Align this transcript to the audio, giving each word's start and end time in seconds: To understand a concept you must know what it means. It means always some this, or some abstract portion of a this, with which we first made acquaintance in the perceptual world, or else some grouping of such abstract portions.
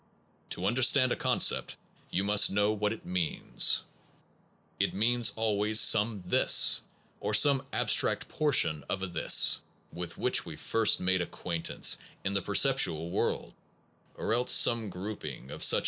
To 0.51 0.65
understand 0.65 1.11
a 1.11 1.15
concept 1.15 1.77
you 2.09 2.23
must 2.23 2.49
know 2.49 2.71
what 2.71 2.91
it 2.91 3.05
means. 3.05 3.83
It 4.79 4.95
means 4.95 5.31
always 5.35 5.79
some 5.79 6.23
this, 6.25 6.81
or 7.19 7.35
some 7.35 7.63
abstract 7.71 8.27
portion 8.27 8.83
of 8.89 9.03
a 9.03 9.07
this, 9.07 9.59
with 9.93 10.17
which 10.17 10.43
we 10.43 10.55
first 10.55 10.99
made 11.01 11.21
acquaintance 11.21 11.99
in 12.23 12.33
the 12.33 12.41
perceptual 12.41 13.11
world, 13.11 13.53
or 14.15 14.33
else 14.33 14.51
some 14.51 14.89
grouping 14.89 15.51
of 15.51 15.61
such 15.63 15.63
abstract 15.63 15.71
portions. 15.71 15.77